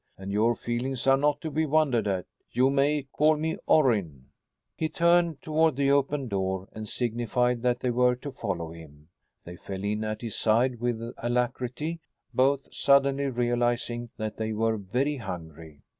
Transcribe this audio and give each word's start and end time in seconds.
And 0.17 0.31
your 0.31 0.55
feelings 0.55 1.05
are 1.05 1.15
not 1.15 1.41
to 1.41 1.51
be 1.51 1.67
wondered 1.67 2.07
at. 2.07 2.25
You 2.49 2.71
may 2.71 3.03
call 3.11 3.37
me 3.37 3.57
Orrin." 3.67 4.31
He 4.75 4.89
turned 4.89 5.43
toward 5.43 5.75
the 5.75 5.91
open 5.91 6.27
door 6.27 6.67
and 6.71 6.89
signified 6.89 7.61
that 7.61 7.81
they 7.81 7.91
were 7.91 8.15
to 8.15 8.31
follow 8.31 8.71
him. 8.71 9.09
They 9.45 9.57
fell 9.57 9.83
in 9.83 10.03
at 10.03 10.21
his 10.21 10.35
side 10.39 10.79
with 10.79 10.99
alacrity, 11.19 11.99
both 12.33 12.67
suddenly 12.73 13.27
realizing 13.27 14.09
that 14.17 14.37
they 14.37 14.53
were 14.53 14.77
very 14.77 15.17
hungry. 15.17 15.81